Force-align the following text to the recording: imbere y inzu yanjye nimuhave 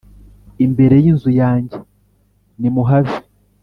imbere 0.65 0.95
y 1.03 1.05
inzu 1.11 1.29
yanjye 1.41 1.77
nimuhave 2.59 3.17